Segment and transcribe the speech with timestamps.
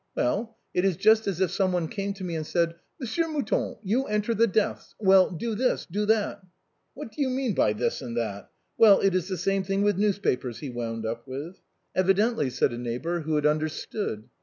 [0.15, 4.05] Well, it is just as if someone came to me and said, 'Monsieur Mouton, you
[4.05, 6.41] enter the deaths— well, do this, do that.'
[6.95, 8.15] What do you mean by HOW THE BOHEMIAN CLUB WAS FORMED.
[8.15, 8.51] 25 this and that?
[8.79, 11.61] Well, it is the same thing with the news papers," he wound up with."
[11.95, 14.27] Evidently," said a neighbor who had understood.